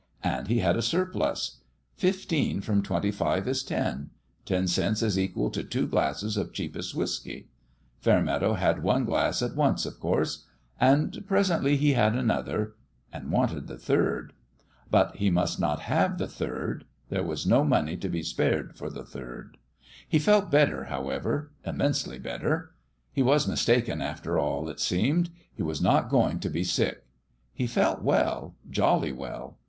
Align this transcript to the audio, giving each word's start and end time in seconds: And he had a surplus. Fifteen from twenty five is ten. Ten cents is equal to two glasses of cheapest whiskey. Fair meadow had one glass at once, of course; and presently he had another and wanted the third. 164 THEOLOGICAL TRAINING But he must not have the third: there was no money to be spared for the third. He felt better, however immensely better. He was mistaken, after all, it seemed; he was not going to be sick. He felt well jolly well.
And 0.23 0.47
he 0.47 0.61
had 0.61 0.75
a 0.77 0.81
surplus. 0.81 1.59
Fifteen 1.95 2.59
from 2.61 2.81
twenty 2.81 3.11
five 3.11 3.47
is 3.47 3.61
ten. 3.61 4.09
Ten 4.45 4.67
cents 4.67 5.03
is 5.03 5.19
equal 5.19 5.51
to 5.51 5.63
two 5.63 5.85
glasses 5.85 6.37
of 6.37 6.53
cheapest 6.53 6.95
whiskey. 6.95 7.49
Fair 7.99 8.19
meadow 8.19 8.55
had 8.55 8.81
one 8.81 9.05
glass 9.05 9.43
at 9.43 9.55
once, 9.55 9.85
of 9.85 9.99
course; 9.99 10.47
and 10.79 11.23
presently 11.27 11.77
he 11.77 11.93
had 11.93 12.15
another 12.15 12.73
and 13.13 13.29
wanted 13.31 13.67
the 13.67 13.77
third. 13.77 14.33
164 14.89 14.91
THEOLOGICAL 14.91 15.07
TRAINING 15.11 15.11
But 15.11 15.17
he 15.19 15.29
must 15.29 15.59
not 15.59 15.79
have 15.93 16.17
the 16.17 16.25
third: 16.27 16.85
there 17.09 17.23
was 17.23 17.45
no 17.45 17.63
money 17.63 17.95
to 17.95 18.09
be 18.09 18.23
spared 18.23 18.75
for 18.75 18.89
the 18.89 19.05
third. 19.05 19.57
He 20.09 20.17
felt 20.17 20.49
better, 20.49 20.85
however 20.85 21.51
immensely 21.63 22.17
better. 22.17 22.71
He 23.11 23.21
was 23.21 23.47
mistaken, 23.47 24.01
after 24.01 24.39
all, 24.39 24.67
it 24.67 24.79
seemed; 24.79 25.29
he 25.53 25.61
was 25.61 25.79
not 25.79 26.09
going 26.09 26.39
to 26.39 26.49
be 26.49 26.63
sick. 26.63 27.05
He 27.53 27.67
felt 27.67 28.01
well 28.01 28.55
jolly 28.67 29.11
well. 29.11 29.59